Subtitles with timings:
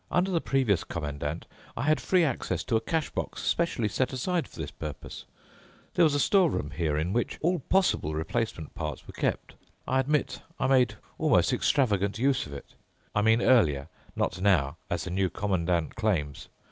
[0.09, 1.45] Under the previous Commandant,
[1.77, 5.25] I had free access to a cash box specially set aside for this purpose.
[5.93, 9.53] There was a store room here in which all possible replacement parts were kept.
[9.87, 12.73] I admit I made almost extravagant use of it.
[13.13, 16.49] I mean earlier, not now, as the New Commandant claims.